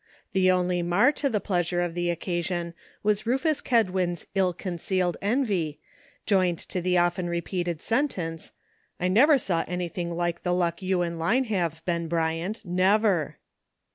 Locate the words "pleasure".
1.39-1.79